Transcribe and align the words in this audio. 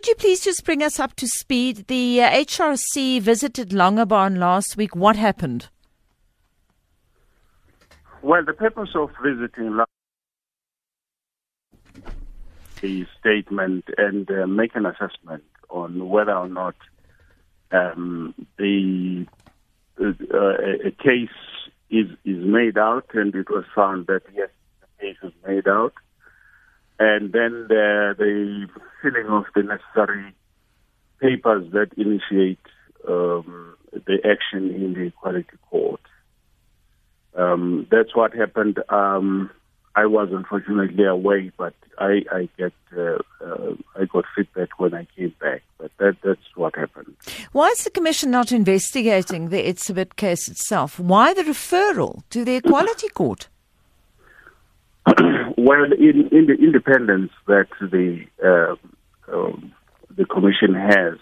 Could 0.00 0.08
you 0.08 0.14
please 0.14 0.40
just 0.40 0.64
bring 0.64 0.82
us 0.82 0.98
up 0.98 1.14
to 1.16 1.28
speed? 1.28 1.86
The 1.88 2.22
uh, 2.22 2.30
HRC 2.30 3.20
visited 3.20 3.68
Langebaan 3.68 4.38
last 4.38 4.78
week. 4.78 4.96
What 4.96 5.16
happened? 5.16 5.68
Well, 8.22 8.42
the 8.42 8.54
purpose 8.54 8.88
of 8.94 9.10
visiting 9.22 9.78
the 12.80 13.06
statement 13.20 13.84
and 13.98 14.30
uh, 14.30 14.46
make 14.46 14.74
an 14.74 14.86
assessment 14.86 15.44
on 15.68 16.08
whether 16.08 16.32
or 16.32 16.48
not 16.48 16.76
um, 17.70 18.34
the 18.56 19.26
uh, 20.00 20.86
a 20.86 20.92
case 20.92 21.28
is 21.90 22.06
is 22.24 22.42
made 22.42 22.78
out, 22.78 23.04
and 23.12 23.34
it 23.34 23.50
was 23.50 23.64
found 23.74 24.06
that 24.06 24.22
yes, 24.34 24.48
the 24.80 24.86
case 25.04 25.18
is 25.22 25.32
made 25.46 25.68
out, 25.68 25.92
and 26.98 27.34
then 27.34 27.66
the, 27.68 28.14
the 28.16 28.66
filling 29.02 29.26
of 29.26 29.44
the 29.54 29.62
necessary 29.62 30.34
papers 31.20 31.70
that 31.72 31.92
initiate 31.96 32.58
um, 33.08 33.74
the 33.92 34.18
action 34.24 34.70
in 34.74 34.94
the 34.94 35.06
Equality 35.06 35.56
Court. 35.70 36.00
Um, 37.36 37.86
that's 37.90 38.14
what 38.14 38.34
happened. 38.34 38.78
Um, 38.88 39.50
I 39.96 40.06
was 40.06 40.28
unfortunately 40.32 41.04
away, 41.04 41.50
but 41.56 41.74
I, 41.98 42.22
I 42.32 42.48
get 42.56 42.72
uh, 42.96 43.18
uh, 43.44 43.74
I 43.96 44.04
got 44.06 44.24
feedback 44.36 44.78
when 44.78 44.94
I 44.94 45.06
came 45.16 45.34
back. 45.40 45.62
But 45.78 45.90
that 45.98 46.16
that's 46.22 46.40
what 46.54 46.76
happened. 46.76 47.16
Why 47.52 47.68
is 47.68 47.84
the 47.84 47.90
commission 47.90 48.30
not 48.30 48.52
investigating 48.52 49.48
the 49.48 49.62
Etzebeth 49.62 50.16
case 50.16 50.48
itself? 50.48 50.98
Why 50.98 51.34
the 51.34 51.42
referral 51.42 52.22
to 52.30 52.44
the 52.44 52.56
Equality 52.62 53.08
Court? 53.08 53.48
well, 55.06 55.84
in, 55.92 56.28
in 56.30 56.46
the 56.46 56.56
independence 56.58 57.32
that 57.46 57.68
the 57.80 58.24
uh, 58.44 58.76
um, 59.32 59.72
the 60.16 60.24
commission 60.24 60.74
has, 60.74 61.18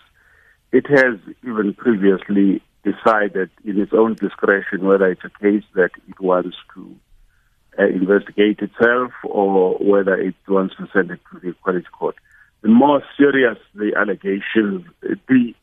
it 0.73 0.87
has 0.89 1.19
even 1.43 1.75
previously 1.75 2.63
decided 2.85 3.51
in 3.65 3.81
its 3.81 3.93
own 3.93 4.15
discretion 4.15 4.87
whether 4.87 5.11
it's 5.11 5.25
a 5.25 5.43
case 5.43 5.65
that 5.75 5.91
it 6.09 6.21
wants 6.21 6.57
to 6.75 6.97
uh, 7.79 7.87
investigate 7.87 8.61
itself 8.61 9.13
or 9.25 9.75
whether 9.79 10.15
it 10.15 10.35
wants 10.47 10.75
to 10.77 10.89
send 10.93 11.11
it 11.11 11.21
to 11.33 11.39
the 11.41 11.51
Equality 11.51 11.87
Court. 11.93 12.17
The 12.63 12.69
more 12.69 13.03
serious 13.17 13.59
the 13.75 13.93
allegations, 13.97 14.85
the 15.01 15.55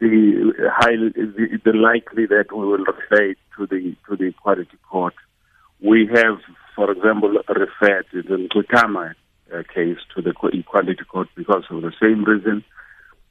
the 0.00 0.52
high 0.70 0.96
the, 0.96 1.60
the 1.64 1.72
likely 1.72 2.26
that 2.26 2.46
we 2.52 2.66
will 2.66 2.84
refer 2.84 3.34
to 3.56 3.66
the 3.66 3.96
to 4.08 4.16
the 4.16 4.26
Equality 4.26 4.76
Court. 4.90 5.14
We 5.80 6.06
have, 6.14 6.38
for 6.76 6.90
example, 6.90 7.30
referred 7.30 8.06
to 8.12 8.22
the 8.22 8.48
Nkutama 8.48 9.14
uh, 9.54 9.62
case 9.72 9.98
to 10.14 10.22
the 10.22 10.30
Equality 10.52 11.04
Court 11.04 11.28
because 11.36 11.64
of 11.70 11.82
the 11.82 11.92
same 12.00 12.24
reason. 12.24 12.64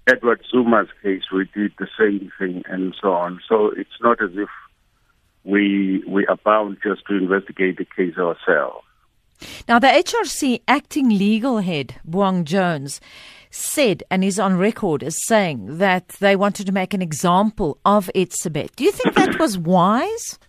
Edward 0.07 0.43
Zuma's 0.51 0.89
case, 1.01 1.23
we 1.31 1.49
did 1.53 1.73
the 1.79 1.87
same 1.97 2.31
thing, 2.37 2.63
and 2.67 2.95
so 3.01 3.13
on. 3.13 3.39
So 3.47 3.71
it's 3.75 4.01
not 4.01 4.21
as 4.21 4.31
if 4.33 4.49
we 5.43 6.03
we 6.07 6.25
are 6.27 6.37
bound 6.43 6.77
just 6.83 7.05
to 7.07 7.15
investigate 7.15 7.77
the 7.77 7.85
case 7.85 8.17
ourselves. 8.17 8.85
Now, 9.67 9.79
the 9.79 9.87
HRC 9.87 10.61
acting 10.67 11.09
legal 11.09 11.59
head, 11.59 11.95
Buang 12.07 12.43
Jones, 12.43 13.01
said 13.49 14.03
and 14.09 14.23
is 14.23 14.39
on 14.39 14.57
record 14.57 15.03
as 15.03 15.17
saying 15.25 15.77
that 15.77 16.09
they 16.19 16.35
wanted 16.35 16.65
to 16.65 16.71
make 16.71 16.93
an 16.93 17.01
example 17.01 17.77
of 17.85 18.09
Etzebeth. 18.15 18.75
Do 18.75 18.83
you 18.83 18.91
think 18.91 19.15
that 19.15 19.39
was 19.39 19.57
wise? 19.57 20.39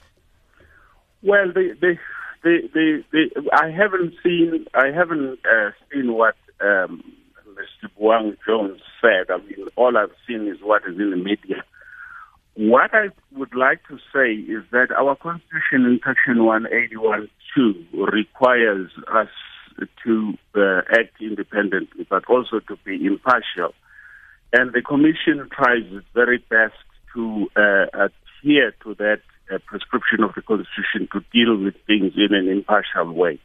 Well, 1.23 1.53
the, 1.53 1.77
the, 1.81 1.97
I 2.45 3.71
haven't 3.71 4.15
seen 4.23 4.67
I 4.75 4.87
haven't 4.95 5.39
uh, 5.45 5.71
seen 5.93 6.13
what 6.13 6.37
um, 6.61 7.03
Mr. 7.49 7.89
Buang 7.99 8.37
Jones 8.47 8.81
said. 9.01 9.31
I 9.31 9.39
mean, 9.39 9.69
all 9.77 9.97
I've 9.97 10.15
seen 10.27 10.47
is 10.49 10.59
what 10.63 10.83
is 10.83 10.99
in 10.99 11.11
the 11.11 11.17
media. 11.17 11.65
What 12.57 12.95
I 12.95 13.09
would 13.37 13.55
like 13.55 13.81
to 13.89 13.99
say 14.13 14.33
is 14.33 14.63
that 14.71 14.93
our 14.97 15.17
Constitution 15.17 15.85
in 15.87 16.01
Section 16.05 16.37
181.2 16.37 18.13
requires 18.13 18.91
us 19.13 19.29
to 20.05 20.35
uh, 20.55 20.83
act 20.93 21.21
independently, 21.21 22.07
but 22.09 22.25
also 22.27 22.61
to 22.61 22.77
be 22.85 23.05
impartial. 23.05 23.75
And 24.53 24.73
the 24.73 24.83
Commission 24.83 25.49
tries 25.51 25.83
its 25.91 26.07
very 26.15 26.39
best 26.49 26.75
to 27.15 27.49
uh, 27.57 27.87
adhere 27.93 28.73
to 28.85 28.95
that 28.97 29.21
uh, 29.53 29.59
prescription 29.67 30.23
of 30.23 30.35
the 30.35 30.43
Constitution 30.43 31.09
to 31.13 31.21
deal 31.33 31.57
with 31.57 31.75
things 31.87 32.13
in 32.17 32.35
an 32.35 32.49
impartial 32.49 33.13
way. 33.13 33.39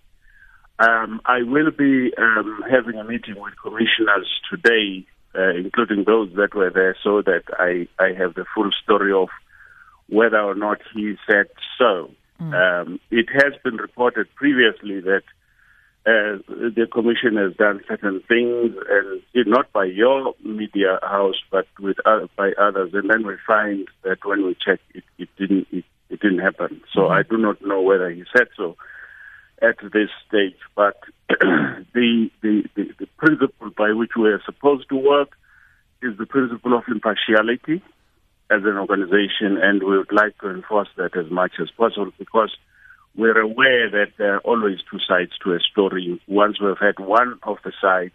Um, 0.80 1.22
I 1.26 1.44
will 1.44 1.72
be 1.72 2.14
um, 2.18 2.64
having 2.70 3.00
a 3.00 3.04
meeting 3.04 3.36
with 3.38 3.54
commissioners 3.62 4.30
today 4.50 5.06
uh, 5.36 5.52
including 5.56 6.04
those 6.06 6.30
that 6.36 6.56
were 6.56 6.72
there, 6.72 6.96
so 7.04 7.22
that 7.22 7.44
I, 7.58 7.88
I 8.04 8.14
have 8.18 8.34
the 8.34 8.46
full 8.56 8.70
story 8.84 9.14
of 9.14 9.30
whether 10.08 10.40
or 10.40 10.56
not 10.56 10.80
he 10.96 11.16
said 11.30 11.46
so. 11.78 12.10
Mm. 12.42 12.54
Um, 12.54 13.00
it 13.12 13.28
has 13.32 13.54
been 13.64 13.76
reported 13.76 14.28
previously 14.36 15.02
that 15.02 15.24
uh, 16.10 16.38
the 16.48 16.88
commission 16.92 17.36
has 17.38 17.56
done 17.56 17.82
certain 17.88 18.22
things, 18.28 18.74
and 18.90 19.22
not 19.48 19.72
by 19.72 19.86
your 19.86 20.34
media 20.44 21.00
house, 21.04 21.36
but 21.52 21.68
with 21.80 21.98
uh, 22.06 22.26
by 22.36 22.52
others, 22.60 22.92
and 22.94 23.10
then 23.10 23.26
we 23.28 23.36
find 23.46 23.88
that 24.04 24.18
when 24.26 24.46
we 24.46 24.56
check, 24.56 24.80
it, 24.96 25.04
it 25.20 25.30
didn't 25.38 25.68
it, 25.72 25.86
it 26.10 26.20
didn't 26.20 26.40
happen. 26.40 26.82
So 26.94 27.02
mm. 27.02 27.12
I 27.12 27.24
do 27.24 27.38
not 27.38 27.62
know 27.62 27.82
whether 27.82 28.10
he 28.10 28.24
said 28.36 28.48
so 28.58 28.76
at 29.62 29.78
this 29.94 30.10
stage, 30.28 30.58
but 30.76 30.98
the, 31.30 32.30
the, 32.42 32.64
the, 32.76 32.84
the 33.00 33.08
principle 33.18 33.70
by 33.78 33.92
which 33.92 34.12
we 34.18 34.30
are 34.30 34.42
supposed 34.46 34.90
to 34.90 34.96
work 34.96 35.38
is 36.02 36.18
the 36.18 36.26
principle 36.26 36.78
of 36.78 36.84
impartiality 36.88 37.84
as 38.50 38.64
an 38.64 38.78
organization, 38.78 39.60
and 39.62 39.84
we 39.84 39.98
would 39.98 40.12
like 40.12 40.38
to 40.40 40.50
enforce 40.50 40.88
that 40.98 41.16
as 41.16 41.30
much 41.30 41.52
as 41.62 41.70
possible 41.72 42.12
because 42.18 42.56
we're 43.16 43.40
aware 43.40 43.90
that 43.90 44.14
there 44.18 44.36
are 44.36 44.40
always 44.40 44.80
two 44.90 45.00
sides 45.08 45.32
to 45.44 45.54
a 45.54 45.60
story. 45.60 46.22
Once 46.28 46.60
we've 46.62 46.78
had 46.80 47.00
one 47.00 47.40
of 47.44 47.58
the 47.64 47.74
sides, 47.82 48.14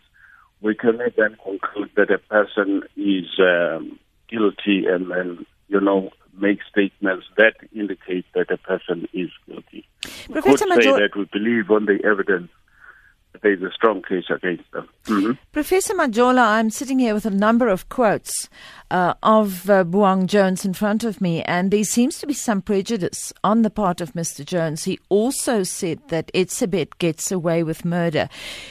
we 0.60 0.74
cannot 0.74 1.16
then 1.16 1.36
conclude 1.42 1.90
that 1.96 2.10
a 2.10 2.18
person 2.18 2.82
is 2.96 3.26
um, 3.38 3.98
guilty 4.28 4.86
and 4.86 5.10
then, 5.10 5.46
you 5.68 5.80
know, 5.80 6.10
make 6.38 6.58
statements 6.70 7.26
that 7.36 7.54
indicate 7.74 8.24
that 8.34 8.50
a 8.50 8.56
person 8.56 9.06
is 9.12 9.30
guilty. 9.46 9.86
Professor 10.02 10.32
we 10.32 10.42
could 10.42 10.58
say 10.58 10.66
Major- 10.66 10.92
that 10.92 11.16
we 11.16 11.24
believe 11.32 11.70
on 11.70 11.86
the 11.86 11.98
evidence 12.04 12.50
there's 13.42 13.62
a 13.62 13.70
strong 13.70 14.02
case 14.02 14.24
against 14.30 14.70
them. 14.72 14.88
Mm-hmm. 15.06 15.32
Professor 15.52 15.94
Majola, 15.94 16.42
I'm 16.42 16.70
sitting 16.70 16.98
here 16.98 17.14
with 17.14 17.26
a 17.26 17.30
number 17.30 17.68
of 17.68 17.88
quotes 17.88 18.48
uh, 18.90 19.14
of 19.22 19.68
uh, 19.68 19.84
Buang 19.84 20.26
Jones 20.26 20.64
in 20.64 20.72
front 20.72 21.04
of 21.04 21.20
me, 21.20 21.42
and 21.42 21.70
there 21.70 21.84
seems 21.84 22.18
to 22.18 22.26
be 22.26 22.34
some 22.34 22.62
prejudice 22.62 23.32
on 23.42 23.62
the 23.62 23.70
part 23.70 24.00
of 24.00 24.12
Mr. 24.12 24.44
Jones. 24.44 24.84
He 24.84 24.98
also 25.08 25.62
said 25.62 26.00
that 26.08 26.30
Etzebeth 26.32 26.98
gets 26.98 27.32
away 27.32 27.62
with 27.62 27.84
murder. 27.84 28.28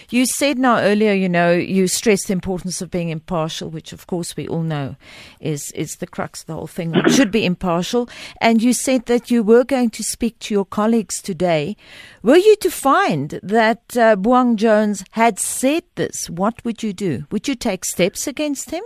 You 0.09 0.25
said 0.25 0.57
now 0.57 0.79
earlier, 0.79 1.13
you 1.13 1.29
know, 1.29 1.51
you 1.51 1.87
stressed 1.87 2.27
the 2.27 2.33
importance 2.33 2.81
of 2.81 2.89
being 2.89 3.09
impartial, 3.09 3.69
which 3.69 3.91
of 3.91 4.07
course 4.07 4.37
we 4.37 4.47
all 4.47 4.63
know 4.63 4.95
is, 5.39 5.71
is 5.71 5.97
the 5.97 6.07
crux 6.07 6.41
of 6.41 6.47
the 6.47 6.53
whole 6.53 6.67
thing. 6.67 6.91
One 6.91 7.09
should 7.09 7.31
be 7.31 7.45
impartial. 7.45 8.09
And 8.39 8.61
you 8.61 8.73
said 8.73 9.05
that 9.07 9.29
you 9.29 9.43
were 9.43 9.63
going 9.63 9.89
to 9.91 10.03
speak 10.03 10.39
to 10.39 10.53
your 10.53 10.65
colleagues 10.65 11.21
today. 11.21 11.75
Were 12.21 12.37
you 12.37 12.55
to 12.57 12.71
find 12.71 13.39
that 13.43 13.97
uh, 13.97 14.15
Jones 14.57 15.03
had 15.11 15.39
said 15.39 15.83
this, 15.95 16.29
what 16.29 16.63
would 16.63 16.83
you 16.83 16.93
do? 16.93 17.25
Would 17.31 17.47
you 17.47 17.55
take 17.55 17.85
steps 17.85 18.27
against 18.27 18.71
him? 18.71 18.83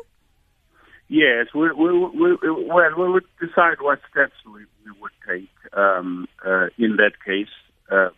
Yes, 1.10 1.48
we, 1.56 1.72
we, 1.72 1.92
we, 2.00 2.38
well, 2.68 2.92
we 2.98 3.12
would 3.12 3.26
decide 3.40 3.78
what 3.80 4.00
steps 4.12 4.34
we, 4.46 4.66
we 4.86 4.92
would 5.00 5.12
take 5.28 5.50
um, 5.74 6.28
uh, 6.46 6.68
in 6.78 6.98
that 6.98 7.14
case. 7.26 7.48
Uh, 7.90 8.10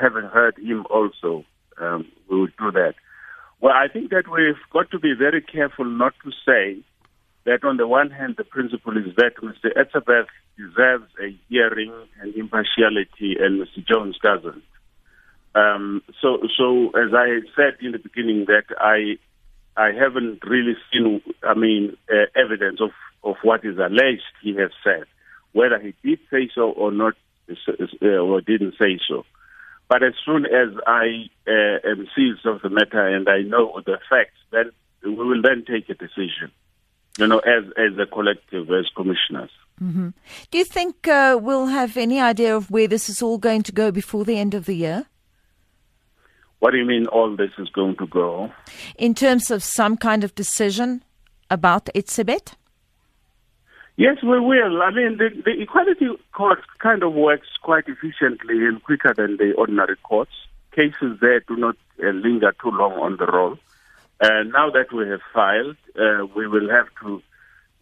having 0.00 0.24
heard 0.24 0.56
him 0.58 0.86
also, 0.90 1.44
um, 1.78 2.06
we 2.30 2.40
would 2.40 2.56
do 2.58 2.70
that. 2.72 2.94
Well, 3.60 3.74
I 3.74 3.88
think 3.92 4.10
that 4.10 4.24
we've 4.32 4.56
got 4.72 4.90
to 4.92 4.98
be 4.98 5.12
very 5.18 5.42
careful 5.42 5.84
not 5.84 6.14
to 6.24 6.30
say 6.46 6.82
that 7.44 7.64
on 7.64 7.76
the 7.76 7.86
one 7.86 8.10
hand, 8.10 8.36
the 8.38 8.44
principle 8.44 8.96
is 8.96 9.14
that 9.16 9.36
Mr. 9.42 9.70
Etzebeth 9.76 10.28
deserves 10.56 11.10
a 11.22 11.36
hearing 11.48 11.92
and 12.20 12.34
impartiality 12.34 13.36
and 13.38 13.60
Mr. 13.60 13.86
Jones 13.86 14.18
doesn't. 14.22 14.62
Um, 15.54 16.02
so, 16.20 16.38
so 16.56 16.90
as 16.90 17.12
I 17.14 17.40
said 17.56 17.78
in 17.80 17.92
the 17.92 17.98
beginning, 17.98 18.46
that 18.46 18.64
I 18.78 19.18
I 19.78 19.92
haven't 19.92 20.44
really 20.44 20.76
seen, 20.92 21.22
I 21.44 21.54
mean, 21.54 21.96
uh, 22.10 22.26
evidence 22.34 22.80
of, 22.80 22.90
of 23.22 23.36
what 23.42 23.64
is 23.64 23.78
alleged 23.78 24.22
he 24.42 24.56
has 24.56 24.70
said. 24.82 25.04
Whether 25.52 25.78
he 25.78 25.94
did 26.02 26.18
say 26.30 26.50
so 26.52 26.70
or 26.70 26.90
not, 26.90 27.14
uh, 27.48 28.06
or 28.06 28.40
didn't 28.40 28.74
say 28.78 28.98
so. 29.08 29.24
But 29.88 30.02
as 30.02 30.14
soon 30.26 30.46
as 30.46 30.76
I 30.86 31.30
uh, 31.46 31.88
am 31.88 32.08
seized 32.14 32.44
of 32.44 32.60
the 32.60 32.70
matter 32.70 33.06
and 33.06 33.28
I 33.28 33.42
know 33.42 33.80
the 33.86 33.98
facts, 34.10 34.36
then 34.50 34.72
we 35.02 35.14
will 35.14 35.40
then 35.42 35.64
take 35.64 35.88
a 35.88 35.94
decision. 35.94 36.50
You 37.18 37.26
know, 37.26 37.38
as 37.38 37.64
as 37.76 37.98
a 37.98 38.06
collective, 38.06 38.70
as 38.70 38.86
commissioners. 38.94 39.50
Mm-hmm. 39.82 40.10
Do 40.50 40.58
you 40.58 40.64
think 40.64 41.08
uh, 41.08 41.38
we'll 41.40 41.66
have 41.66 41.96
any 41.96 42.20
idea 42.20 42.54
of 42.54 42.70
where 42.70 42.86
this 42.86 43.08
is 43.08 43.22
all 43.22 43.38
going 43.38 43.62
to 43.64 43.72
go 43.72 43.90
before 43.90 44.24
the 44.24 44.38
end 44.38 44.54
of 44.54 44.66
the 44.66 44.74
year? 44.74 45.06
What 46.60 46.72
do 46.72 46.78
you 46.78 46.84
mean 46.84 47.06
all 47.06 47.36
this 47.36 47.50
is 47.58 47.68
going 47.68 47.96
to 47.96 48.06
go? 48.06 48.52
In 48.96 49.14
terms 49.14 49.50
of 49.50 49.62
some 49.62 49.96
kind 49.96 50.24
of 50.24 50.34
decision 50.34 51.04
about 51.50 51.86
Etzebeth? 51.94 52.54
Yes, 53.96 54.16
we 54.22 54.38
will. 54.38 54.82
I 54.82 54.90
mean, 54.90 55.18
the, 55.18 55.30
the 55.44 55.60
Equality 55.60 56.06
Court 56.32 56.60
kind 56.78 57.02
of 57.02 57.14
works 57.14 57.48
quite 57.62 57.84
efficiently 57.88 58.66
and 58.66 58.82
quicker 58.82 59.12
than 59.12 59.36
the 59.36 59.54
ordinary 59.58 59.96
courts. 60.02 60.30
Cases 60.74 61.18
there 61.20 61.40
do 61.40 61.56
not 61.56 61.76
uh, 62.02 62.10
linger 62.10 62.52
too 62.62 62.70
long 62.70 62.92
on 62.92 63.16
the 63.16 63.26
roll. 63.26 63.56
Uh, 64.20 64.42
now 64.46 64.70
that 64.70 64.92
we 64.92 65.08
have 65.08 65.20
filed, 65.32 65.76
uh, 65.96 66.26
we 66.36 66.46
will 66.46 66.68
have 66.70 66.86
to 67.02 67.22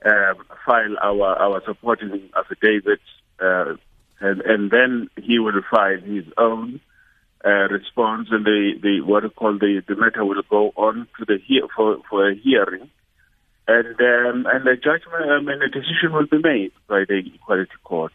uh, 0.04 0.34
file 0.64 0.96
our, 1.02 1.36
our 1.36 1.62
supporting 1.66 2.30
affidavits, 2.36 3.02
uh, 3.40 3.74
and, 4.20 4.40
and 4.42 4.70
then 4.70 5.08
he 5.22 5.38
will 5.38 5.60
file 5.70 6.00
his 6.00 6.24
own 6.38 6.80
uh, 7.44 7.68
response, 7.68 8.28
and 8.30 8.44
the, 8.44 8.72
the 8.82 9.00
what 9.00 9.22
we 9.22 9.30
call 9.30 9.58
the, 9.58 9.82
the 9.86 9.96
matter 9.96 10.24
will 10.24 10.42
go 10.48 10.72
on 10.76 11.06
to 11.18 11.24
the 11.24 11.38
he- 11.44 11.62
for 11.74 11.98
for 12.08 12.28
a 12.28 12.34
hearing, 12.34 12.90
and 13.68 13.86
um, 14.00 14.46
and 14.52 14.66
the 14.66 14.76
judgment 14.76 15.30
um, 15.30 15.48
and 15.48 15.62
a 15.62 15.68
decision 15.68 16.12
will 16.12 16.26
be 16.26 16.38
made 16.38 16.72
by 16.88 17.04
the 17.08 17.22
Equality 17.34 17.70
Court. 17.84 18.12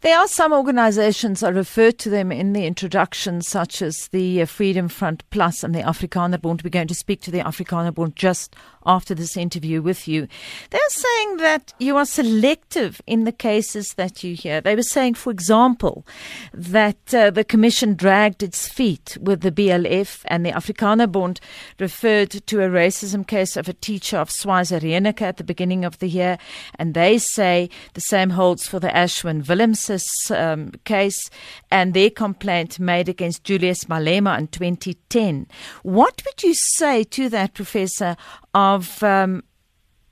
There 0.00 0.18
are 0.18 0.26
some 0.26 0.52
organizations, 0.52 1.42
I 1.42 1.48
referred 1.48 1.98
to 2.00 2.10
them 2.10 2.32
in 2.32 2.52
the 2.52 2.66
introduction, 2.66 3.40
such 3.40 3.80
as 3.80 4.08
the 4.08 4.42
uh, 4.42 4.46
Freedom 4.46 4.88
Front 4.88 5.28
Plus 5.30 5.62
and 5.62 5.74
the 5.74 5.80
Afrikaner 5.80 6.40
Bond. 6.40 6.62
We're 6.62 6.70
going 6.70 6.88
to 6.88 6.94
speak 6.94 7.20
to 7.22 7.30
the 7.30 7.38
Afrikaner 7.38 7.94
Bond 7.94 8.16
just 8.16 8.56
after 8.84 9.14
this 9.14 9.36
interview 9.36 9.80
with 9.80 10.06
you. 10.06 10.28
They're 10.70 10.80
saying 10.88 11.36
that 11.38 11.72
you 11.78 11.96
are 11.96 12.04
selective 12.04 13.00
in 13.06 13.24
the 13.24 13.32
cases 13.32 13.94
that 13.94 14.22
you 14.22 14.34
hear. 14.34 14.60
They 14.60 14.76
were 14.76 14.82
saying, 14.82 15.14
for 15.14 15.30
example, 15.30 16.06
that 16.52 17.14
uh, 17.14 17.30
the 17.30 17.44
Commission 17.44 17.94
dragged 17.94 18.42
its 18.42 18.68
feet 18.68 19.16
with 19.20 19.40
the 19.40 19.52
BLF 19.52 20.22
and 20.26 20.44
the 20.44 20.52
Afrikaner 20.52 21.10
Bond 21.10 21.40
referred 21.78 22.30
to 22.30 22.62
a 22.62 22.68
racism 22.68 23.26
case 23.26 23.56
of 23.56 23.68
a 23.68 23.72
teacher 23.72 24.18
of 24.18 24.30
Swazi 24.30 24.74
at 24.74 25.36
the 25.36 25.44
beginning 25.44 25.84
of 25.84 25.98
the 25.98 26.08
year. 26.08 26.38
And 26.78 26.94
they 26.94 27.18
say 27.18 27.70
the 27.94 28.00
same 28.00 28.30
holds 28.30 28.66
for 28.66 28.80
the 28.80 28.88
Ashwin 28.88 29.43
Willemse 29.44 30.30
um, 30.30 30.72
case 30.84 31.30
and 31.70 31.94
their 31.94 32.10
complaint 32.10 32.78
made 32.78 33.08
against 33.08 33.44
Julius 33.44 33.84
Malema 33.84 34.38
in 34.38 34.48
2010. 34.48 35.46
What 35.82 36.22
would 36.24 36.42
you 36.42 36.54
say 36.54 37.04
to 37.04 37.28
that, 37.30 37.54
Professor, 37.54 38.16
of 38.54 39.02
um, 39.02 39.42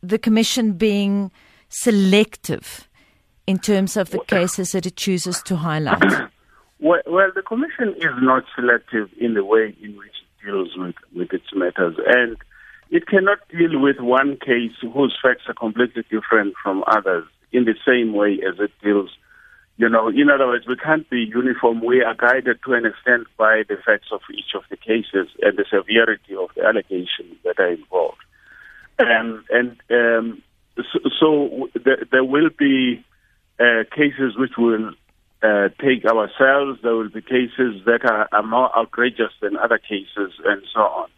the 0.02 0.18
Commission 0.18 0.72
being 0.72 1.30
selective 1.68 2.88
in 3.46 3.58
terms 3.58 3.96
of 3.96 4.10
the 4.10 4.20
cases 4.26 4.72
that 4.72 4.86
it 4.86 4.96
chooses 4.96 5.42
to 5.42 5.56
highlight? 5.56 6.02
Well, 6.84 7.00
well, 7.06 7.30
the 7.32 7.42
Commission 7.42 7.94
is 7.98 8.10
not 8.20 8.42
selective 8.56 9.08
in 9.16 9.34
the 9.34 9.44
way 9.44 9.72
in 9.80 9.96
which 9.96 10.08
it 10.08 10.44
deals 10.44 10.70
with, 10.76 10.96
with 11.14 11.32
its 11.32 11.54
matters. 11.54 11.94
And 12.04 12.36
it 12.90 13.06
cannot 13.06 13.38
deal 13.50 13.78
with 13.78 14.00
one 14.00 14.36
case 14.36 14.72
whose 14.82 15.16
facts 15.22 15.44
are 15.46 15.54
completely 15.54 16.04
different 16.10 16.54
from 16.60 16.82
others 16.88 17.24
in 17.52 17.66
the 17.66 17.76
same 17.86 18.14
way 18.14 18.40
as 18.46 18.58
it 18.58 18.72
deals 18.82 19.10
you 19.78 19.88
know, 19.88 20.08
in 20.08 20.28
other 20.30 20.46
words, 20.46 20.66
we 20.66 20.76
can't 20.76 21.08
be 21.08 21.30
uniform. 21.34 21.84
We 21.84 22.02
are 22.02 22.14
guided 22.14 22.60
to 22.64 22.74
an 22.74 22.84
extent 22.86 23.26
by 23.36 23.62
the 23.68 23.76
facts 23.84 24.08
of 24.12 24.20
each 24.32 24.54
of 24.54 24.62
the 24.70 24.76
cases 24.76 25.28
and 25.40 25.56
the 25.56 25.64
severity 25.70 26.36
of 26.36 26.50
the 26.54 26.64
allegations 26.64 27.36
that 27.44 27.58
are 27.58 27.72
involved. 27.72 28.18
Um, 28.98 29.44
and 29.50 29.76
um, 29.90 30.42
so, 30.76 30.98
so 31.18 31.68
th- 31.72 32.08
there 32.10 32.24
will 32.24 32.50
be 32.56 33.04
uh, 33.58 33.84
cases 33.94 34.36
which 34.36 34.52
will 34.58 34.92
uh, 35.42 35.68
take 35.80 36.04
ourselves. 36.04 36.80
There 36.82 36.94
will 36.94 37.08
be 37.08 37.22
cases 37.22 37.82
that 37.86 38.04
are, 38.04 38.28
are, 38.32 38.42
more 38.42 38.76
outrageous 38.76 39.32
than 39.40 39.56
other 39.56 39.78
cases, 39.78 40.32
and 40.44 40.62
so 40.72 40.80
on. 40.80 41.08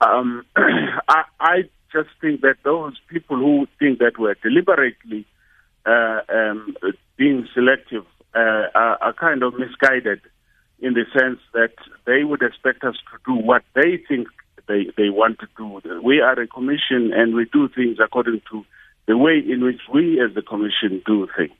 Um, 0.00 0.46
I, 0.56 1.24
I, 1.38 1.62
just 1.92 2.10
think 2.20 2.42
that 2.42 2.54
those 2.62 2.94
people 3.08 3.36
who 3.36 3.66
think 3.80 3.98
that 3.98 4.12
we're 4.16 4.34
deliberately 4.34 5.26
uh, 5.86 6.20
um, 6.28 6.74
being 7.16 7.48
selective 7.54 8.04
uh, 8.34 8.66
are, 8.74 8.98
are 9.02 9.12
kind 9.12 9.42
of 9.42 9.54
misguided 9.58 10.20
in 10.78 10.94
the 10.94 11.04
sense 11.12 11.40
that 11.52 11.74
they 12.06 12.24
would 12.24 12.42
expect 12.42 12.84
us 12.84 12.96
to 13.12 13.18
do 13.26 13.34
what 13.34 13.62
they 13.74 14.02
think 14.08 14.28
they, 14.66 14.86
they 14.96 15.10
want 15.10 15.38
to 15.40 15.48
do. 15.56 15.80
We 16.02 16.20
are 16.20 16.38
a 16.40 16.46
commission 16.46 17.12
and 17.12 17.34
we 17.34 17.46
do 17.52 17.68
things 17.68 17.98
according 18.02 18.42
to 18.50 18.64
the 19.06 19.16
way 19.16 19.42
in 19.44 19.64
which 19.64 19.80
we 19.92 20.20
as 20.20 20.34
the 20.34 20.42
commission 20.42 21.02
do 21.04 21.28
things. 21.36 21.52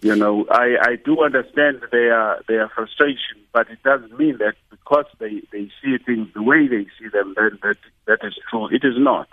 You 0.00 0.14
know, 0.14 0.46
I, 0.50 0.76
I 0.80 0.96
do 1.02 1.22
understand 1.24 1.80
their 1.90 2.42
their 2.46 2.68
frustration, 2.68 3.38
but 3.52 3.70
it 3.70 3.82
doesn't 3.82 4.16
mean 4.18 4.36
that 4.38 4.54
because 4.70 5.06
they, 5.18 5.42
they 5.50 5.70
see 5.82 5.96
things 5.98 6.28
the 6.34 6.42
way 6.42 6.68
they 6.68 6.86
see 6.98 7.08
them, 7.08 7.34
then 7.34 7.58
that 7.62 7.78
that 8.06 8.18
is 8.22 8.34
true. 8.50 8.68
It 8.68 8.84
is 8.84 8.94
not. 8.98 9.28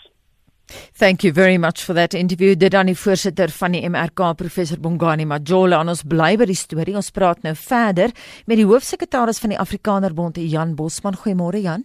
Thank 0.68 1.24
you 1.24 1.34
very 1.34 1.58
much 1.58 1.84
for 1.84 1.94
that 1.94 2.14
interview. 2.14 2.56
Dit 2.56 2.72
dan 2.72 2.88
die 2.88 2.98
voorsitter 2.98 3.52
van 3.52 3.76
die 3.76 3.84
MRK 3.90 4.34
professor 4.38 4.80
Bongani 4.80 5.26
Majola. 5.26 5.82
Ons 5.84 6.04
bly 6.08 6.36
by 6.40 6.48
die 6.50 6.58
storie. 6.58 6.96
Ons 6.96 7.12
praat 7.12 7.44
nou 7.44 7.54
verder 7.58 8.14
met 8.48 8.60
die 8.60 8.68
hoofsekretaris 8.68 9.42
van 9.44 9.54
die 9.54 9.60
Afrikaner 9.60 10.16
Bond, 10.16 10.40
Jan 10.40 10.76
Bosman. 10.80 11.20
Goeiemôre 11.20 11.62
Jan. 11.64 11.84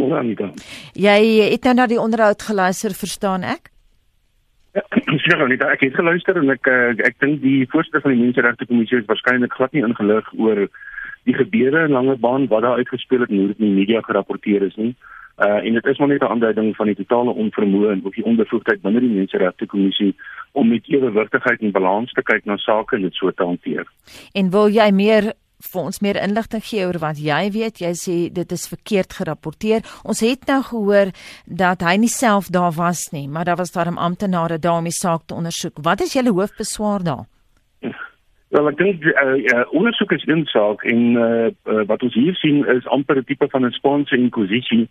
Môre 0.00 0.22
Anita. 0.22 0.48
Jy 0.96 1.18
het 1.52 1.68
nou 1.68 1.76
na 1.76 1.86
die 1.90 2.00
onderhoud 2.00 2.42
geluister, 2.42 2.96
verstaan 2.96 3.44
ek? 3.44 3.68
Ja, 4.72 4.80
seker 5.20 5.42
Anita, 5.44 5.66
ek 5.68 5.82
het 5.84 5.98
geluister 5.98 6.38
en 6.40 6.48
ek 6.54 6.64
eh, 6.70 6.94
ek 7.04 7.18
dink 7.20 7.42
die 7.42 7.66
voorsitter 7.68 8.00
van 8.00 8.14
die 8.14 8.22
Menseregte 8.22 8.64
Kommissie 8.64 9.02
is 9.02 9.08
waarskynlik 9.10 9.52
glad 9.52 9.74
nie 9.76 9.82
ingelig 9.84 10.30
oor 10.40 10.62
die 11.28 11.34
gebeure 11.36 11.82
in 11.84 11.92
Langebaan 11.92 12.46
wat 12.48 12.64
daar 12.64 12.80
uitgespeel 12.80 13.26
het 13.26 13.34
en 13.34 13.42
hoe 13.42 13.50
dit 13.50 13.60
in 13.60 13.66
die 13.66 13.80
media 13.82 14.00
gerapporteer 14.06 14.64
is 14.64 14.78
nie. 14.80 14.94
Uh 14.96 15.21
en 15.46 15.72
dit 15.72 15.86
is 15.86 15.98
maar 15.98 16.08
net 16.08 16.22
'n 16.22 16.32
aanduiding 16.34 16.76
van 16.76 16.86
die 16.86 16.94
totale 16.94 17.34
onvermoë 17.34 17.90
en 17.90 18.04
ook 18.04 18.14
die 18.14 18.24
ondervoegtheid 18.24 18.82
binne 18.82 19.00
die 19.00 19.08
Menseregte 19.08 19.66
Kommissie 19.66 20.16
om 20.52 20.68
met 20.68 20.88
ewewigtigheid 20.88 21.60
en 21.60 21.70
balans 21.70 22.12
te 22.12 22.22
kyk 22.22 22.44
na 22.44 22.56
sake 22.56 22.96
en 22.96 23.02
dit 23.02 23.14
so 23.14 23.30
te 23.30 23.42
hanteer. 23.44 23.86
En 24.32 24.50
wil 24.50 24.68
jy 24.68 24.90
meer 24.90 25.32
vir 25.72 25.82
ons 25.82 26.00
meer 26.00 26.18
inligting 26.22 26.64
gee 26.64 26.86
oor 26.86 26.98
wat 26.98 27.18
jy 27.18 27.50
weet? 27.54 27.80
Jy 27.80 27.92
sê 27.98 28.16
dit 28.32 28.52
is 28.52 28.68
verkeerd 28.68 29.12
gerapporteer. 29.12 29.80
Ons 30.04 30.20
het 30.20 30.46
nou 30.46 30.62
gehoor 30.62 31.12
dat 31.46 31.82
hy 31.86 31.96
nie 31.96 32.12
self 32.12 32.50
daar 32.54 32.72
was 32.72 33.08
nie, 33.12 33.28
maar 33.28 33.44
daar 33.44 33.56
was 33.56 33.72
daar 33.72 33.90
'n 33.90 33.98
amptenare 33.98 34.58
daar 34.58 34.78
om 34.78 34.84
die 34.84 34.92
saak 34.92 35.22
te 35.26 35.34
ondersoek. 35.34 35.78
Wat 35.82 36.00
is 36.00 36.12
julle 36.12 36.32
hoofbeswaar 36.32 37.02
daar? 37.02 37.26
Wel 38.52 38.68
ek 38.68 38.76
dink 38.76 39.04
uh, 39.08 39.36
uh, 39.40 39.62
ondersoek 39.72 40.10
is 40.12 40.26
insaak 40.28 40.82
en 40.84 41.00
uh, 41.16 41.48
uh, 41.72 41.84
wat 41.88 42.02
ons 42.04 42.14
hier 42.14 42.34
sien 42.36 42.66
is 42.68 42.88
amper 42.92 43.16
'n 43.16 43.24
tipe 43.24 43.48
van 43.48 43.64
'n 43.64 43.72
sponsor 43.72 44.18
inquisition 44.18 44.88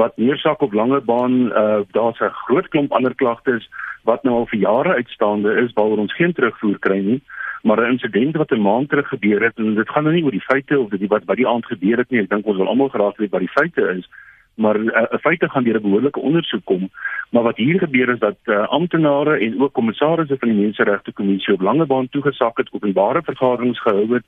wat 0.00 0.16
meer 0.16 0.38
saak 0.40 0.62
op 0.64 0.72
langer 0.72 1.04
baan. 1.04 1.52
Uh, 1.52 1.84
daar's 1.92 2.20
'n 2.20 2.32
groot 2.48 2.68
klomp 2.68 2.92
ander 2.92 3.14
klagtes 3.14 3.68
wat 4.08 4.24
nou 4.24 4.34
al 4.34 4.46
vir 4.46 4.58
jare 4.58 4.94
uitstaande 4.94 5.52
is 5.60 5.72
waaroor 5.76 6.04
ons 6.08 6.16
geen 6.16 6.32
terugvoer 6.32 6.78
kry 6.78 6.98
nie 6.98 7.20
maar 7.62 7.80
'n 7.80 7.90
insident 7.90 8.36
wat 8.36 8.50
'n 8.50 8.60
maand 8.60 8.88
terug 8.88 9.08
gebeur 9.08 9.42
het 9.42 9.56
en 9.56 9.74
dit 9.74 9.88
gaan 9.88 10.02
nou 10.02 10.14
nie 10.14 10.24
oor 10.24 10.30
die 10.38 10.48
feite 10.50 10.78
of 10.78 10.88
dit 10.88 11.08
wat 11.08 11.24
wat 11.24 11.36
die 11.36 11.48
aand 11.48 11.66
gebeur 11.66 11.96
het 11.96 12.10
nie. 12.10 12.20
Ek 12.20 12.28
dink 12.28 12.46
ons 12.46 12.56
wil 12.56 12.66
almal 12.66 12.88
graag 12.88 13.16
weet 13.16 13.30
wat 13.30 13.40
die 13.40 13.56
feite 13.58 13.82
is 13.98 14.08
maar 14.54 14.76
uh, 14.76 15.18
feite 15.20 15.48
gaan 15.48 15.64
deur 15.64 15.76
'n 15.76 15.82
behoorlike 15.82 16.20
ondersoek 16.20 16.64
kom. 16.64 16.90
Maar 17.30 17.42
wat 17.42 17.56
hier 17.56 17.78
gebeur 17.78 18.08
is 18.08 18.18
dat 18.18 18.36
uh, 18.44 18.68
amptenare 18.68 19.38
en 19.38 19.60
ook 19.60 19.72
kommissarisse 19.72 20.36
van 20.38 20.48
die 20.48 20.58
menseregte 20.58 21.12
kommissie 21.12 21.54
op 21.54 21.60
lange 21.60 21.86
baan 21.86 22.08
toegesak 22.08 22.56
het 22.56 22.72
openbare 22.72 23.22
vergaderings 23.22 23.80
gehou 23.80 24.14
het 24.14 24.24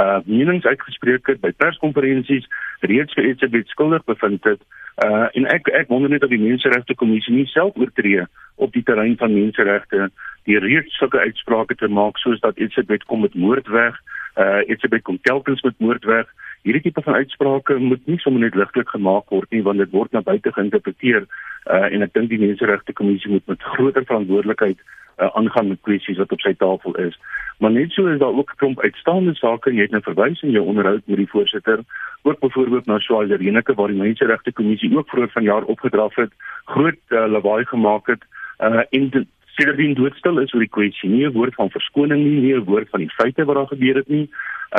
uh 0.00 0.18
menings 0.24 0.64
uitgespreek 0.64 1.26
het 1.26 1.40
by 1.40 1.52
perskonferensies 1.56 2.48
reeds 2.80 3.14
vir 3.16 3.28
iets 3.30 3.46
wat 3.50 3.70
skuldig 3.72 4.04
bevind 4.04 4.44
het. 4.44 4.60
Uh 5.04 5.28
en 5.32 5.46
ek 5.52 5.68
ek 5.68 5.88
wonder 5.88 6.10
net 6.10 6.24
of 6.24 6.32
die 6.32 6.42
menseregte 6.42 6.94
kommissie 6.94 7.34
nie 7.34 7.46
self 7.46 7.76
oortree 7.76 8.26
op 8.56 8.72
die 8.72 8.82
terrein 8.82 9.16
van 9.16 9.32
menseregte 9.32 10.10
die 10.44 10.58
reeds 10.58 10.96
sulke 11.00 11.18
uitsprake 11.18 11.74
te 11.74 11.88
maak 11.88 12.18
soos 12.18 12.40
dat 12.40 12.58
iets 12.58 12.76
wat 12.88 13.04
kom 13.04 13.24
met 13.24 13.34
moord 13.34 13.68
weg 13.68 13.96
uh 14.36 14.60
iets 14.68 14.84
wat 14.90 15.02
kom 15.02 15.18
telkens 15.22 15.62
met 15.62 15.78
moord 15.78 16.04
weg 16.04 16.28
hierdie 16.66 16.82
tipe 16.88 17.02
van 17.06 17.14
uitsprake 17.22 17.78
moet 17.78 18.06
nie 18.10 18.18
sommer 18.18 18.42
net 18.42 18.58
ligtelik 18.58 18.88
gemaak 18.90 19.30
word 19.30 19.50
nie 19.54 19.62
want 19.62 19.78
dit 19.82 19.92
word 19.94 20.12
na 20.12 20.22
buite 20.26 20.52
geïnterpreteer 20.52 21.22
uh, 21.26 21.86
en 21.86 22.02
ek 22.06 22.14
dink 22.18 22.32
die 22.32 22.42
menseregte 22.42 22.94
kommissie 22.98 23.30
moet 23.30 23.46
met 23.52 23.68
groter 23.74 24.06
verantwoordelikheid 24.08 24.82
uh, 24.82 25.30
aangaan 25.38 25.70
met 25.72 25.82
kwessies 25.86 26.18
wat 26.22 26.34
op 26.34 26.42
sy 26.42 26.52
tafel 26.58 26.98
is. 27.06 27.14
Maar 27.62 27.72
net 27.72 27.94
so 27.94 28.10
is 28.10 28.18
daar 28.18 28.34
ook 28.34 28.50
'n 28.52 28.58
klomp 28.62 28.82
uitstaande 28.82 29.34
sake 29.34 29.70
jy 29.70 29.86
het 29.86 29.94
nou 29.94 30.02
verwys 30.02 30.42
in 30.42 30.50
jou 30.58 30.64
onderhoud 30.66 31.06
met 31.06 31.22
die 31.22 31.30
voorsitter 31.30 31.80
ook 32.22 32.40
byvoorbeeld 32.40 32.86
na 32.86 32.98
Swazi 32.98 33.34
Reneke 33.34 33.74
waar 33.74 33.94
die 33.94 34.02
menseregte 34.02 34.52
kommissie 34.52 34.90
ook 34.96 35.08
vroeër 35.08 35.30
vanjaar 35.30 35.64
opgedraf 35.64 36.14
het 36.14 36.32
groot 36.64 37.00
uh, 37.08 37.26
lawaai 37.26 37.64
gemaak 37.64 38.06
het 38.06 38.22
uh, 38.60 38.82
en 38.90 39.28
Sedertdien 39.56 39.94
doodstil 39.96 40.42
is 40.42 40.52
oor 40.54 40.60
die 40.60 40.72
kwessie. 40.76 41.08
Nie 41.08 41.26
'n 41.26 41.32
woord 41.32 41.54
van 41.54 41.70
verskoning 41.70 42.20
nie, 42.24 42.40
nie 42.40 42.54
'n 42.54 42.64
woord 42.64 42.88
van 42.90 43.00
die 43.00 43.14
feite 43.16 43.44
wat 43.44 43.56
daar 43.56 43.72
gebeur 43.72 43.96
het 43.96 44.08
nie. 44.08 44.28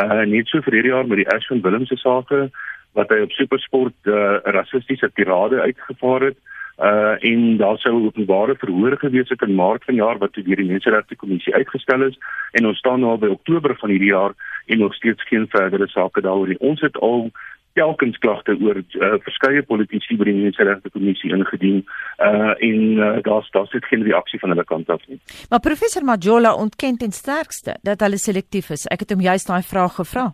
Uh 0.02 0.26
net 0.26 0.48
so 0.48 0.62
vir 0.62 0.74
hierdie 0.74 0.94
jaar 0.94 1.08
met 1.08 1.18
die 1.18 1.30
Ashwin 1.34 1.62
Willemse 1.62 1.98
sake 1.98 2.52
wat 2.94 3.10
hy 3.10 3.22
op 3.22 3.32
SuperSport 3.32 3.96
'n 4.06 4.10
uh, 4.10 4.40
rassistiese 4.44 5.10
tirade 5.14 5.62
uitgevaar 5.62 6.22
het. 6.22 6.38
Uh 6.78 7.16
en 7.26 7.58
daar 7.58 7.78
sou 7.78 8.06
openbare 8.06 8.56
verhoor 8.56 8.98
gewees 8.98 9.30
het 9.30 9.42
in 9.42 9.56
Maart 9.56 9.84
vanjaar 9.84 10.18
wat 10.18 10.34
deur 10.34 10.56
die 10.56 10.72
Menseregte 10.72 11.16
Kommissie 11.16 11.56
uitgestel 11.56 12.02
is 12.02 12.18
en 12.52 12.68
ons 12.68 12.78
staan 12.78 13.00
nou 13.00 13.18
by 13.18 13.28
Oktober 13.28 13.76
van 13.78 13.90
hierdie 13.90 14.14
jaar 14.14 14.34
en 14.66 14.78
nog 14.78 14.94
steeds 14.94 15.24
geen 15.28 15.48
verdere 15.50 15.88
sake 15.88 16.22
daaroor 16.22 16.48
nie. 16.48 16.60
Ons 16.60 16.82
het 16.82 16.98
al 16.98 17.32
telkens 17.78 18.18
klagte 18.24 18.56
oor 18.64 18.80
uh, 18.82 19.14
verskeie 19.26 19.62
politici 19.70 20.18
by 20.18 20.28
die 20.30 20.36
Menseregte 20.40 20.92
Kommissie 20.94 21.32
ingedien 21.36 21.84
uh, 21.84 22.56
en 22.58 22.82
uh, 22.98 23.12
daar's 23.28 23.50
daar's 23.56 23.74
dit 23.76 23.86
geen 23.92 24.06
reaksie 24.08 24.42
van 24.42 24.56
hulle 24.56 24.66
kant 24.68 24.90
af 24.94 25.06
nie. 25.12 25.20
Maar 25.52 25.64
professor 25.70 26.06
Majola 26.06 26.56
ontken 26.56 26.98
ten 26.98 27.14
sterkste 27.14 27.78
dat 27.86 28.02
hulle 28.06 28.20
selektief 28.22 28.74
is. 28.76 28.88
Ek 28.94 29.06
het 29.06 29.14
hom 29.14 29.24
juist 29.26 29.50
daai 29.52 29.64
vraag 29.64 30.00
gevra. 30.02 30.32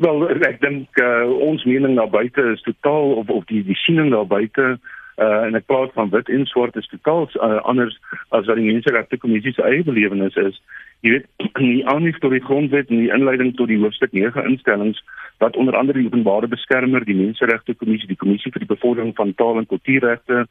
Wel, 0.00 0.22
ek 0.48 0.62
dink 0.62 1.02
uh, 1.02 1.26
ons 1.50 1.66
mening 1.68 1.98
daar 1.98 2.08
buite 2.08 2.46
is 2.54 2.62
totaal 2.64 3.18
of 3.20 3.28
of 3.28 3.44
die 3.50 3.60
die 3.66 3.76
siening 3.84 4.14
daar 4.14 4.28
buite 4.28 4.78
uh, 5.20 5.42
en 5.44 5.58
ek 5.58 5.66
praat 5.68 5.92
van 5.96 6.08
wit 6.14 6.30
en 6.32 6.46
swart 6.48 6.78
is 6.80 6.88
totaal 6.88 7.28
uh, 7.36 7.58
anders 7.68 7.98
as 8.30 8.48
wat 8.48 8.56
die 8.56 8.70
menseregte 8.70 9.20
kommissie 9.20 9.52
se 9.56 9.66
eie 9.66 9.84
belewenis 9.84 10.38
is. 10.40 10.56
Jy 11.00 11.14
weet, 11.14 11.26
die 11.62 11.86
aanhef 11.88 12.18
tot 12.20 12.34
die 12.34 12.44
grondwet 12.44 12.90
en 12.92 13.04
die 13.04 13.12
inleiding 13.14 13.54
tot 13.56 13.70
die 13.72 13.80
hoofstuk 13.80 14.12
9 14.16 14.44
instellings 14.52 15.00
wat 15.40 15.56
onder 15.56 15.76
andere 15.76 15.98
die 15.98 16.06
openbare 16.10 16.48
beskermer, 16.52 17.04
die 17.04 17.16
menseregte 17.16 17.74
kommissie, 17.74 18.10
die 18.10 18.20
kommissie 18.20 18.52
vir 18.52 18.66
die 18.66 18.72
bevordering 18.74 19.14
van 19.16 19.32
taal 19.34 19.56
en 19.56 19.68
kultuurregte, 19.70 20.44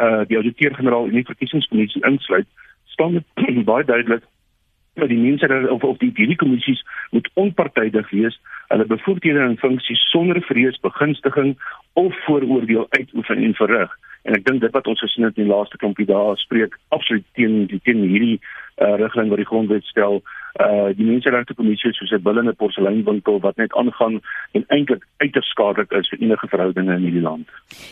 uh, 0.00 0.22
die 0.28 0.38
ouditeur-generaal 0.40 1.10
en 1.10 1.18
die 1.20 1.28
verkiesingskommissie 1.28 2.00
insluit, 2.08 2.48
staan 2.94 3.18
dit 3.18 3.64
baie 3.70 3.84
duidelik 3.84 4.24
dat 5.00 5.08
die 5.08 5.18
mense 5.20 5.68
of 5.70 5.84
of 5.86 5.98
die 6.00 6.10
hierdie 6.14 6.36
kommissies 6.36 6.80
moet 7.10 7.28
onpartydig 7.34 8.10
wees, 8.10 8.36
hulle 8.68 8.86
bevoegdhede 8.86 9.40
en 9.40 9.58
funksies 9.60 10.02
sonder 10.10 10.40
vrees, 10.42 10.80
begunstiging 10.80 11.54
of 11.92 12.16
vooroordeel 12.24 12.86
uitoefen 12.90 13.44
en 13.44 13.54
verrig. 13.54 13.92
En 14.22 14.36
ek 14.36 14.44
dink 14.44 14.60
dit 14.60 14.74
wat 14.74 14.88
ons 14.90 15.00
gesien 15.00 15.24
het 15.24 15.38
in 15.38 15.46
die 15.46 15.52
laaste 15.52 15.78
klompie 15.80 16.08
dae 16.08 16.34
spreek 16.42 16.76
absoluut 16.96 17.24
teen 17.38 17.64
die 17.70 17.80
teen 17.86 18.02
hierdie 18.04 18.40
uh, 18.76 18.94
riglyn 18.96 19.28
wat 19.28 19.42
die 19.42 19.50
grondwet 19.50 19.84
stel 19.84 20.22
uh 20.58 20.90
die 20.96 21.06
menseregte 21.06 21.54
kommissie 21.54 21.92
soos 21.94 22.10
'n 22.12 22.22
billende 22.22 22.52
porseleinwinkel 22.52 23.40
wat 23.40 23.56
net 23.56 23.72
aangaan 23.74 24.20
en 24.52 24.64
eintlik 24.68 25.06
uiters 25.16 25.50
skadelik 25.50 25.92
is 25.92 26.08
vir 26.08 26.18
enige 26.18 26.48
verhoudinge 26.48 26.94
in 26.94 27.02
hierdie 27.02 27.22
land. 27.22 27.46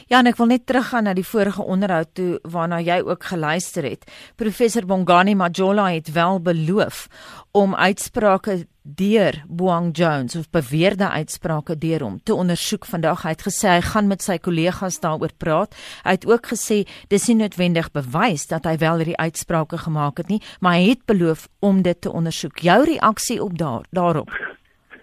Ja, 0.08 0.18
en 0.18 0.26
ek 0.26 0.36
wil 0.36 0.46
net 0.46 0.66
teruggaan 0.66 1.04
na 1.04 1.14
die 1.14 1.26
vorige 1.26 1.62
onderhoud 1.62 2.14
toe 2.14 2.40
waarna 2.42 2.80
jy 2.80 3.00
ook 3.00 3.22
geluister 3.24 3.82
het. 3.82 4.04
Professor 4.36 4.86
Bongani 4.86 5.34
Majola 5.34 5.90
het 5.90 6.12
wel 6.12 6.40
beloof 6.40 7.08
om 7.52 7.74
uitsprake 7.74 8.66
deur 8.82 9.44
Boang 9.48 9.96
Jones 9.96 10.36
of 10.36 10.50
beweerde 10.50 11.08
uitsprake 11.08 11.78
deur 11.78 12.02
hom 12.02 12.20
te 12.22 12.34
ondersoek 12.34 12.86
vandag. 12.88 13.22
Hy 13.26 13.34
het 13.34 13.44
gesê 13.44 13.72
hy 13.76 13.80
gaan 13.84 14.08
met 14.08 14.24
sy 14.24 14.38
kollegas 14.40 15.00
daaroor 15.02 15.34
praat. 15.36 15.76
Hy 16.06 16.16
het 16.16 16.26
ook 16.28 16.48
gesê 16.54 16.84
dis 17.12 17.28
nie 17.28 17.36
noodwendig 17.42 17.90
bewys 17.92 18.46
dat 18.48 18.64
hy 18.68 18.76
wel 18.80 19.02
hierdie 19.02 19.18
uitsprake 19.18 19.80
gemaak 19.84 20.22
het 20.22 20.32
nie, 20.32 20.40
maar 20.60 20.77
hy 20.77 20.77
het 20.82 21.04
beloof 21.06 21.48
om 21.60 21.82
dit 21.82 22.00
te 22.00 22.12
ondersoek. 22.12 22.58
Jou 22.58 22.84
reaksie 22.84 23.42
op 23.42 23.58
daar 23.58 23.84
daarop? 23.90 24.30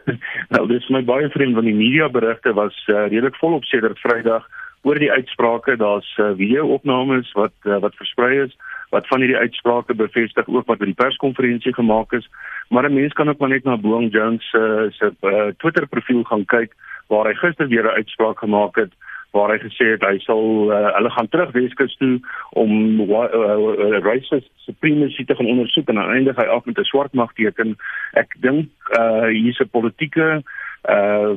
nou, 0.54 0.68
dis 0.68 0.88
my 0.88 1.04
baie 1.04 1.30
vriend 1.30 1.54
van 1.54 1.64
die 1.64 1.76
media 1.76 2.10
berigte 2.10 2.54
was 2.54 2.76
uh, 2.88 3.08
redelik 3.08 3.36
volop 3.36 3.64
sedert 3.64 4.00
Vrydag 4.00 4.48
oor 4.82 5.00
die 5.00 5.12
uitsprake. 5.12 5.78
Daar's 5.82 6.18
uh, 6.18 6.32
video-opnames 6.38 7.32
wat 7.32 7.54
uh, 7.64 7.80
wat 7.80 7.96
versprei 7.96 8.44
is 8.46 8.56
wat 8.94 9.08
van 9.08 9.20
hierdie 9.20 9.38
uitsprake 9.38 9.96
bevestig 9.98 10.48
ook 10.48 10.68
wat 10.70 10.80
by 10.80 10.86
die 10.92 11.00
perskonferensie 11.00 11.74
gemaak 11.74 12.14
is. 12.14 12.28
Maar 12.70 12.90
'n 12.90 12.94
mens 12.94 13.14
kan 13.14 13.30
ook 13.30 13.38
maar 13.38 13.50
net 13.50 13.64
na 13.64 13.78
Boang 13.78 14.12
Jones 14.14 14.54
uh, 14.54 14.86
se 14.92 15.14
uh, 15.22 15.48
Twitter 15.58 15.88
profiel 15.88 16.24
gaan 16.24 16.46
kyk 16.46 16.76
waar 17.08 17.26
hy 17.26 17.34
gister 17.34 17.68
weer 17.68 17.84
'n 17.84 17.98
uitspraak 18.00 18.40
gemaak 18.40 18.76
het 18.76 18.94
waar 19.36 19.52
hy 19.54 19.60
gesê 19.64 19.92
het 19.94 20.04
hy 20.08 20.18
sal 20.24 20.72
uh, 20.72 20.92
hulle 20.98 21.12
gaan 21.16 21.30
terug 21.30 21.52
Weskus 21.56 21.96
toe 22.00 22.20
om 22.62 23.02
uh, 23.04 23.26
uh, 23.28 24.00
racist 24.06 24.50
supremacy 24.68 25.26
te 25.26 25.36
gaan 25.36 25.52
ondersoek 25.54 25.92
en 25.92 26.00
uiteindelik 26.00 26.40
hy 26.40 26.48
af 26.56 26.66
met 26.66 26.80
'n 26.80 26.90
swart 26.92 27.14
mag 27.14 27.34
teken. 27.40 27.76
Ek 28.14 28.32
dink 28.40 28.72
uh, 29.00 29.28
hier's 29.28 29.60
'n 29.60 29.70
politieke 29.78 30.42
uh, 30.90 31.32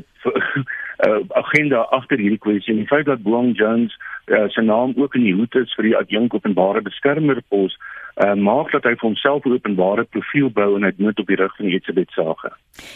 uh, 1.06 1.20
agenda 1.42 1.86
agter 1.98 2.18
hierdie 2.18 2.42
kwessie 2.46 2.74
en 2.74 2.82
die 2.82 2.90
feit 2.90 3.06
dat 3.06 3.22
Boang 3.22 3.56
Jones 3.58 3.94
uh, 4.26 4.46
sy 4.54 4.62
naam 4.62 4.94
ook 4.96 5.14
in 5.14 5.26
die 5.26 5.34
hoed 5.34 5.54
is 5.54 5.74
vir 5.76 5.90
die 5.90 5.96
adjunk 5.96 6.34
openbare 6.34 6.82
beskermer 6.82 7.40
pos 7.48 7.76
uh, 8.24 8.34
maak 8.34 8.72
dat 8.74 8.84
hy 8.84 8.94
vir 8.96 9.08
homself 9.08 9.46
'n 9.46 9.56
openbare 9.58 10.04
profiel 10.04 10.50
bou 10.50 10.76
en 10.76 10.84
hy 10.84 10.92
moet 10.98 11.18
op 11.18 11.26
die 11.26 11.40
rug 11.40 11.56
van 11.56 11.66
Elisabeth 11.66 12.10
sage. 12.10 12.52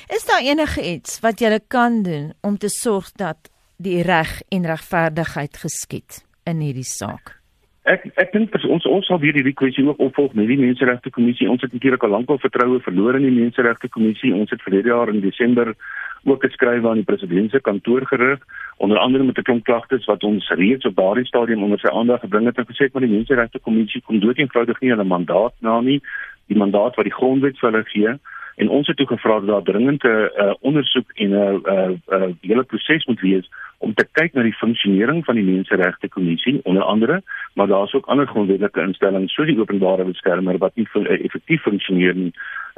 Is 0.09 0.27
daar 0.27 0.43
enige 0.43 0.83
iets 0.95 1.21
wat 1.21 1.41
jy 1.41 1.59
kan 1.69 2.03
doen 2.03 2.33
om 2.43 2.59
te 2.59 2.69
sorg 2.69 3.13
dat 3.17 3.51
die 3.83 4.03
reg 4.07 4.41
en 4.51 4.67
regverdigheid 4.67 5.57
geskied 5.57 6.23
in 6.47 6.61
hierdie 6.65 6.87
saak? 6.87 7.39
Ek 7.83 8.05
ek 8.15 8.31
dink 8.31 8.55
ons 8.71 8.85
ons 8.87 9.07
sal 9.11 9.19
weer 9.19 9.35
hierdie 9.35 9.57
kwessie 9.59 9.83
ook 9.83 9.99
opvolg 9.99 10.37
met 10.39 10.47
die 10.47 10.59
menseregte 10.61 11.11
kommissie. 11.11 11.51
Ons 11.51 11.65
het 11.67 11.73
natuurlik 11.75 12.05
al 12.07 12.15
lankal 12.15 12.39
vertroue 12.39 12.79
verloor 12.85 13.19
in 13.19 13.27
die 13.27 13.41
menseregte 13.41 13.91
kommissie. 13.91 14.31
Ons 14.35 14.55
het 14.55 14.63
verlede 14.63 14.93
jaar 14.93 15.11
in 15.11 15.19
Desember 15.25 15.75
ook 16.23 16.45
geskryf 16.47 16.85
aan 16.87 17.01
die 17.01 17.09
president 17.09 17.51
se 17.51 17.61
kantoor 17.61 18.07
gerig 18.07 18.39
onder 18.77 18.99
andere 18.99 19.25
met 19.25 19.39
'n 19.39 19.43
klomp 19.43 19.65
klagtes 19.65 20.07
wat 20.07 20.23
ons 20.25 20.49
reeds 20.49 20.87
op 20.87 20.97
daardie 20.97 21.27
stadium 21.27 21.63
onder 21.63 21.79
sy 21.79 21.89
aandag 21.89 22.21
gebring 22.21 22.47
het 22.47 22.59
en 22.59 22.67
gesê 22.67 22.85
het 22.87 22.93
maar 22.93 23.07
die 23.07 23.17
menseregte 23.17 23.59
kommissie 23.59 24.03
kom 24.03 24.21
dood 24.21 24.39
eenvoudig 24.39 24.81
nie 24.81 24.91
hulle 24.91 25.05
mandaat 25.05 25.55
na 25.61 25.81
nie 25.81 26.01
die 26.47 26.57
mandaat 26.57 26.95
wat 26.95 27.05
die 27.05 27.19
grondwet 27.19 27.59
vir 27.59 27.71
hulle 27.71 27.85
gee 27.85 28.19
en 28.63 28.71
ons 28.79 28.87
het 28.87 28.97
toe 28.97 29.07
gevra 29.11 29.41
dat 29.41 29.51
daar 29.51 29.69
dringend 29.71 30.05
'n 30.05 30.31
uh, 30.45 30.55
ondersoek 30.61 31.13
en 31.25 31.31
'n 31.31 31.35
uh, 31.35 31.75
uh, 31.75 31.91
uh, 32.17 32.31
hele 32.41 32.63
proses 32.63 33.07
moet 33.07 33.21
wees 33.21 33.51
om 33.79 33.95
te 33.95 34.07
kyk 34.13 34.33
na 34.33 34.43
die 34.43 34.61
funksionering 34.63 35.25
van 35.25 35.35
die 35.35 35.45
menseregte 35.45 36.09
kommissie 36.09 36.61
onder 36.63 36.83
andere 36.83 37.23
maar 37.55 37.67
daar's 37.67 37.95
ook 37.95 38.07
ander 38.07 38.27
grondwetlike 38.27 38.81
instellings 38.81 39.35
soos 39.35 39.47
die 39.47 39.61
openbare 39.61 40.05
beskermer 40.05 40.59
wat 40.59 40.75
nie 40.75 40.89
uh, 40.95 41.25
effektief 41.25 41.63
funksioneer 41.63 42.15
nie. 42.15 42.33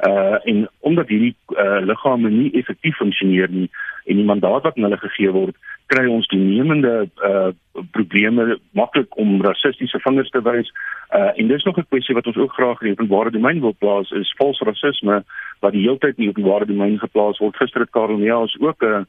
Uh 0.07 0.37
en 0.43 0.69
omdat 0.79 1.07
hierdie 1.07 1.35
uh, 1.47 1.79
liggame 1.79 2.29
nie 2.29 2.51
effektief 2.51 2.95
funksioneer 2.95 3.49
nie 3.49 3.69
en 4.05 4.15
die 4.15 4.25
mandaat 4.25 4.63
wat 4.63 4.75
aan 4.75 4.83
hulle 4.83 4.97
gegee 4.97 5.31
word 5.31 5.55
kry 5.85 6.05
ons 6.11 6.27
toenemende 6.27 7.09
uh 7.29 7.51
probleme 7.91 8.59
maklik 8.71 9.17
om 9.17 9.41
rassistiese 9.43 9.99
vingers 9.99 10.29
te 10.29 10.41
wys. 10.41 10.71
Uh 11.15 11.31
en 11.35 11.47
dis 11.47 11.63
nog 11.63 11.77
'n 11.77 11.87
kwessie 11.89 12.15
wat 12.15 12.27
ons 12.27 12.37
ook 12.37 12.53
graag 12.53 12.81
in 12.81 12.87
die 12.87 12.97
openbare 12.97 13.31
domein 13.31 13.61
wil 13.61 13.75
plaas 13.79 14.11
is 14.11 14.33
vals 14.37 14.59
rasisme 14.59 15.23
wat 15.59 15.71
die 15.71 15.85
hele 15.85 15.97
tyd 15.97 16.17
in 16.17 16.23
die 16.23 16.29
openbare 16.33 16.65
domein 16.65 16.99
geplaas 16.99 17.39
word 17.39 17.55
gister 17.55 17.85
het 17.85 17.93
Karel 17.95 18.17
Neels 18.17 18.57
ook 18.59 18.83
'n 18.83 18.85
uh, 18.85 19.03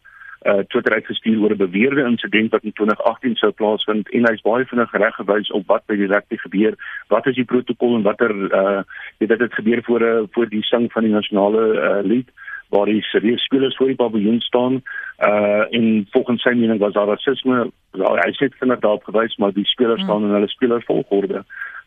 uh 0.47 0.63
Twitter 0.69 0.95
uitgestuur 0.95 1.41
oor 1.41 1.51
'n 1.51 1.57
beweerde 1.57 2.05
insident 2.05 2.51
wat 2.51 2.63
in 2.63 2.73
2018 2.73 3.37
sou 3.37 3.53
plaasvind 3.53 4.11
en 4.11 4.27
hy's 4.29 4.43
baie 4.43 4.65
vinnig 4.65 4.93
reggewys 4.93 5.51
op 5.51 5.67
wat 5.67 5.87
by 5.87 5.97
die 5.97 6.07
regte 6.07 6.39
gebeur, 6.39 6.75
wat 7.09 7.27
is 7.27 7.35
die 7.35 7.45
protokol 7.45 7.95
en 7.97 8.03
watter 8.03 8.33
uh 8.61 8.83
weet 9.19 9.29
dit 9.29 9.41
het 9.41 9.55
gebeur 9.55 9.83
voor 9.83 10.01
'n 10.01 10.23
uh, 10.23 10.27
voor 10.31 10.49
die 10.49 10.63
sang 10.63 10.93
van 10.93 11.03
die 11.03 11.13
nasionale 11.13 11.63
uh 11.75 12.03
lied 12.05 12.29
waar 12.69 12.87
die 12.87 13.03
serieus 13.03 13.45
spelers 13.45 13.77
voor 13.77 13.87
die 13.87 13.97
paviljoen 13.97 14.41
staan 14.41 14.83
uh 15.19 15.65
en 15.71 16.07
volgens 16.11 16.43
sy 16.43 16.55
mening 16.55 16.79
was 16.79 16.93
daar 16.93 17.07
rasisme. 17.07 17.71
Hy 17.93 18.33
sê 18.33 18.49
vinnig 18.59 18.81
daarop 18.81 19.05
gewys 19.05 19.37
maar 19.37 19.53
die 19.53 19.65
spelers 19.65 20.01
hmm. 20.01 20.09
staan 20.09 20.25
in 20.25 20.35
hulle 20.35 20.49
spelervolgorde 20.49 21.45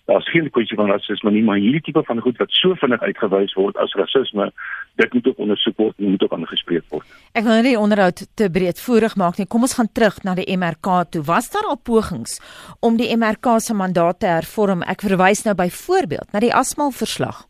daar's 0.09 0.29
geen 0.33 0.49
kwessie 0.49 0.77
van 0.77 0.89
rasisme 0.89 1.31
nie, 1.31 1.43
maar 1.45 1.59
hierdie 1.61 1.83
tipe 1.85 2.03
van 2.07 2.21
goed 2.25 2.39
wat 2.41 2.53
so 2.57 2.75
vinnig 2.81 3.01
uitgewys 3.05 3.53
word 3.57 3.77
as 3.83 3.93
rasisme, 3.99 4.49
dit 5.01 5.13
moet 5.13 5.27
ook 5.31 5.43
ondersoek 5.45 5.77
word 5.77 5.99
en 5.99 6.13
moet 6.15 6.23
ook 6.25 6.33
aangespreek 6.37 6.85
word. 6.93 7.17
Ek 7.37 7.45
wil 7.47 7.61
nie 7.65 7.75
onderhoud 7.79 8.23
te 8.39 8.49
breedvoerig 8.55 9.15
maak 9.21 9.37
nie. 9.39 9.47
Kom 9.47 9.67
ons 9.67 9.77
gaan 9.77 9.91
terug 9.93 10.17
na 10.25 10.35
die 10.39 10.47
MRK 10.57 10.89
toe. 11.13 11.23
Was 11.29 11.51
daar 11.53 11.69
al 11.69 11.77
pogings 11.91 12.39
om 12.85 12.97
die 12.99 13.11
MRK 13.15 13.59
se 13.63 13.77
mandaat 13.77 14.19
te 14.23 14.31
hervorm? 14.31 14.81
Ek 14.83 15.05
verwys 15.05 15.45
nou 15.45 15.55
byvoorbeeld 15.59 16.33
na 16.33 16.43
die 16.43 16.53
Asmal 16.55 16.91
verslag. 16.95 17.45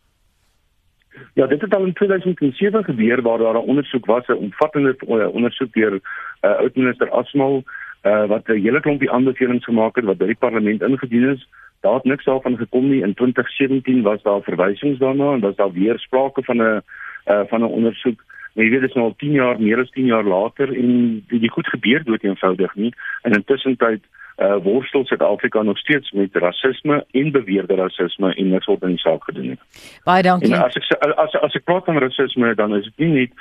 Ja, 1.35 1.47
dit 1.47 1.61
het 1.61 1.73
al 1.75 1.85
in 1.85 1.93
2007 1.93 2.83
gebeur 2.83 3.21
waar 3.21 3.37
daar 3.37 3.57
'n 3.59 3.69
ondersoek 3.71 4.05
was, 4.05 4.27
'n 4.27 4.43
omvattende 4.45 4.95
uh, 5.07 5.27
ondersoek 5.33 5.73
deur 5.73 5.93
uh, 5.93 6.57
oud-minister 6.63 7.09
Asmal 7.09 7.63
uh, 8.03 8.25
wat 8.25 8.47
'n 8.47 8.61
hele 8.61 8.79
klompie 8.79 9.11
aanbevelings 9.11 9.63
gemaak 9.63 9.95
het 9.95 10.05
wat 10.05 10.17
by 10.17 10.25
die 10.25 10.39
parlement 10.39 10.81
ingedien 10.81 11.29
is 11.29 11.47
daar 11.79 11.93
het 11.93 12.03
niks 12.03 12.25
daarvan 12.25 12.57
gekom 12.57 12.89
nie. 12.89 13.01
In 13.01 13.13
2017 13.13 14.01
was 14.01 14.21
daar 14.21 14.41
verwysings 14.41 14.99
daarna 14.99 15.33
en 15.33 15.39
was 15.39 15.55
daar 15.55 15.71
weer 15.71 15.99
sprake 15.99 16.43
van 16.43 16.57
'n 16.57 16.81
uh, 17.25 17.41
van 17.47 17.61
'n 17.61 17.75
ondersoek. 17.79 18.23
Maar 18.53 18.63
jy 18.65 18.69
weet 18.71 18.81
dit 18.81 18.89
is 18.89 18.95
nou 18.95 19.05
al 19.07 19.15
10 19.17 19.31
jaar 19.31 19.61
meer 19.61 19.79
as 19.79 19.89
10 19.89 20.05
jaar 20.05 20.23
later 20.23 20.67
en 20.75 21.23
die, 21.27 21.39
die 21.39 21.49
goed 21.49 21.67
gebeur 21.67 22.03
dood 22.03 22.23
eenvoudig 22.23 22.75
nie. 22.75 22.93
En 23.21 23.31
intussen 23.31 23.77
tyd 23.77 24.01
uh, 24.37 24.55
worstel 24.63 25.05
Suid-Afrika 25.05 25.61
nog 25.61 25.77
steeds 25.77 26.11
met 26.11 26.35
rasisme 26.35 27.05
en 27.11 27.31
beweerde 27.31 27.75
rasisme 27.75 28.35
en 28.35 28.49
niks 28.49 28.65
word 28.65 28.81
in 28.81 28.95
die 28.95 28.97
saak 28.97 29.23
gedoen 29.23 29.47
nie. 29.47 29.59
Baie 30.03 30.23
dankie. 30.23 30.53
En 30.53 30.63
as 30.63 30.75
ek 30.75 31.15
as 31.15 31.35
as 31.35 31.55
ek 31.59 31.63
praat 31.63 31.85
van 31.85 31.97
rasisme 31.97 32.55
dan 32.55 32.75
is 32.75 32.83
dit 32.83 32.97
nie 32.97 33.13
net 33.13 33.31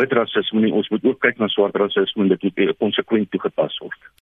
wit 0.00 0.12
rasisme 0.12 0.60
nie. 0.60 0.72
Ons 0.72 0.88
moet 0.88 1.04
ook 1.04 1.20
kyk 1.20 1.38
na 1.38 1.46
swart 1.46 1.76
rasisme 1.76 2.22
en 2.22 2.28
dit 2.28 2.42
moet 2.42 2.76
konsekwent 2.78 3.30
toegepas 3.30 3.78
word 3.78 4.10